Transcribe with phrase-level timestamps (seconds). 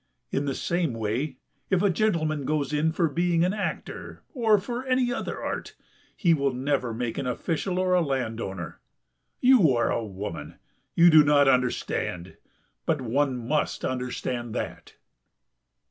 [0.31, 1.37] In the same way,
[1.69, 5.75] if a gentleman goes in for being an actor or for any other art,
[6.17, 8.79] he will never make an official or a landowner.
[9.41, 10.59] You are a woman, and
[10.95, 12.37] you do not understand,
[12.87, 14.95] but one must understand that."